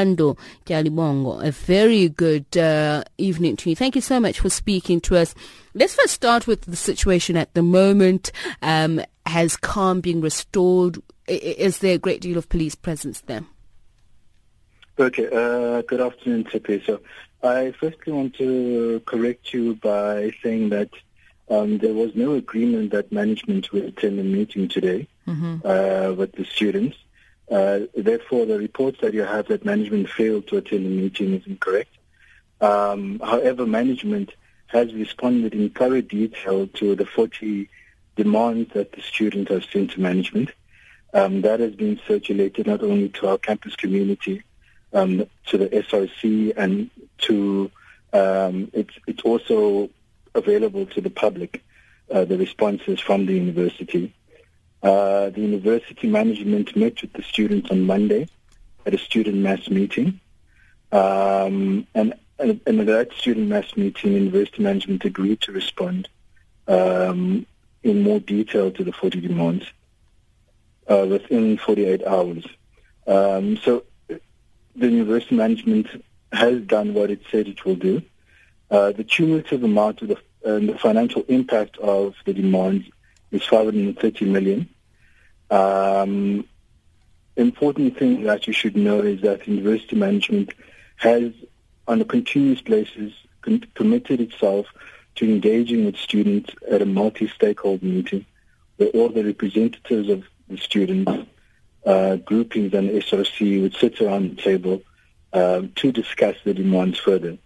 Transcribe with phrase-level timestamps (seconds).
[0.00, 3.76] Ando Tyhalibongo, a very good uh, evening to you.
[3.76, 5.34] Thank you so much for speaking to us.
[5.74, 8.32] Let's first start with the situation at the moment.
[8.62, 11.02] Um, has calm been restored?
[11.28, 13.44] Is there a great deal of police presence there?
[14.98, 16.82] Okay, uh, good afternoon, Tepe.
[16.84, 17.00] So
[17.42, 20.90] I firstly want to correct you by saying that
[21.50, 25.58] um, there was no agreement that management will attend the meeting today mm-hmm.
[25.64, 26.96] uh, with the students.
[27.50, 31.46] Uh, therefore, the reports that you have that management failed to attend the meeting is
[31.46, 31.90] incorrect.
[32.60, 34.34] Um, however, management
[34.68, 37.68] has responded in thorough detail to the 40
[38.14, 40.50] demands that the students have sent to management.
[41.12, 44.44] Um, that has been circulated not only to our campus community,
[44.92, 46.88] um, to the SRC, and
[47.18, 47.70] to
[48.12, 49.90] um, it's, it's also
[50.34, 51.64] available to the public,
[52.12, 54.14] uh, the responses from the university.
[54.82, 58.28] Uh, the university management met with the students on Monday
[58.86, 60.20] at a student mass meeting.
[60.92, 66.08] Um, and, and, and, at that student mass meeting, university management agreed to respond
[66.66, 67.46] um,
[67.82, 69.66] in more detail to the 40 demands
[70.88, 72.46] uh, within 48 hours.
[73.06, 75.88] Um, so the university management
[76.32, 78.02] has done what it said it will do.
[78.70, 82.88] Uh, the cumulative amount of the, uh, the financial impact of the demands
[83.30, 84.68] is 530 million.
[85.50, 86.46] Um,
[87.36, 90.52] important thing that you should know is that university management
[90.96, 91.32] has,
[91.88, 94.66] on a continuous basis, con- committed itself
[95.16, 98.24] to engaging with students at a multi-stakeholder meeting
[98.76, 101.28] where all the representatives of the students,
[101.86, 104.82] uh, groupings and SRC would sit around the table
[105.32, 107.38] uh, to discuss the demands further.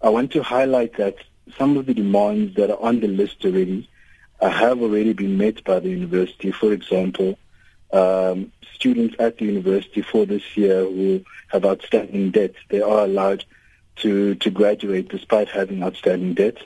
[0.00, 1.16] I want to highlight that
[1.58, 3.88] some of the demands that are on the list already
[4.50, 6.50] have already been met by the university.
[6.50, 7.38] For example,
[7.92, 13.44] um, students at the university for this year who have outstanding debt, they are allowed
[13.96, 16.56] to, to graduate despite having outstanding debt.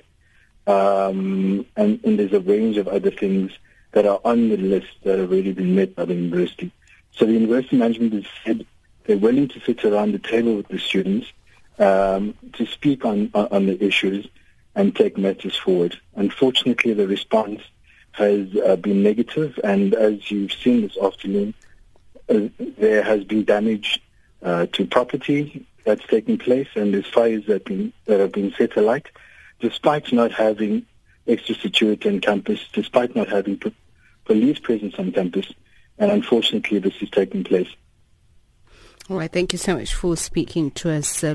[0.67, 3.53] Um, and, and there's a range of other things
[3.93, 6.73] that are on the list that have already been met by the university.
[7.12, 8.67] So the university management has said
[9.05, 11.27] they're willing to sit around the table with the students
[11.79, 14.27] um, to speak on, on the issues
[14.75, 15.99] and take matters forward.
[16.15, 17.62] Unfortunately, the response
[18.16, 21.53] has uh, been negative, and as you've seen this afternoon,
[22.28, 24.03] uh, there has been damage
[24.43, 28.76] uh, to property that's taken place, and there's fires that, been, that have been set
[28.76, 29.06] alight,
[29.60, 30.87] despite not having
[31.28, 33.60] extra security on campus, despite not having
[34.25, 35.53] police presence on campus,
[35.99, 37.69] and unfortunately, this is taking place.
[39.10, 41.34] All right, thank you so much for speaking to us, uh,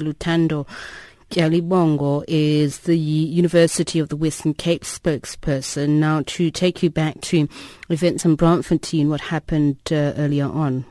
[1.31, 1.61] Luthando.
[1.61, 5.99] Tyhalibongo is the University of the Western Cape spokesperson.
[5.99, 7.47] Now, to take you back to
[7.89, 10.85] events in Braamfontein, what happened uh, earlier on?